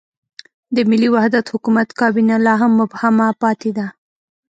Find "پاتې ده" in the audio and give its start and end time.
3.41-3.85